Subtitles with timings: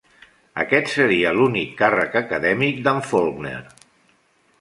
[0.61, 3.55] Aquest seria l'únic càrrec acadèmic d'en Faulkner.